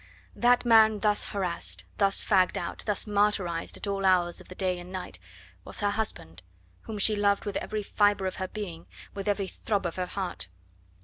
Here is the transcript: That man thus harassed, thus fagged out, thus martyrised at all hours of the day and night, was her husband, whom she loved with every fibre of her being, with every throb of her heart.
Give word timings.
That 0.35 0.65
man 0.65 1.01
thus 1.01 1.25
harassed, 1.25 1.83
thus 1.99 2.25
fagged 2.25 2.57
out, 2.57 2.81
thus 2.87 3.05
martyrised 3.05 3.77
at 3.77 3.85
all 3.85 4.03
hours 4.03 4.41
of 4.41 4.47
the 4.47 4.55
day 4.55 4.79
and 4.79 4.91
night, 4.91 5.19
was 5.63 5.81
her 5.81 5.91
husband, 5.91 6.41
whom 6.85 6.97
she 6.97 7.15
loved 7.15 7.45
with 7.45 7.57
every 7.57 7.83
fibre 7.83 8.25
of 8.25 8.37
her 8.37 8.47
being, 8.47 8.87
with 9.13 9.27
every 9.27 9.45
throb 9.45 9.85
of 9.85 9.97
her 9.97 10.07
heart. 10.07 10.47